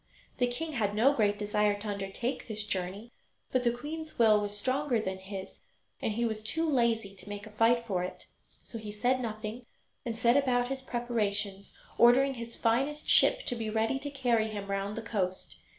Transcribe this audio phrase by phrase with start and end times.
[0.39, 3.11] The king had no great desire to undertake this journey,
[3.51, 5.59] but the queen's will was stronger than his,
[6.01, 8.25] and he was too lazy to make a fight for it.
[8.63, 9.67] So he said nothing
[10.03, 14.71] and set about his preparations, ordering his finest ship to be ready to carry him
[14.71, 15.57] round the coast.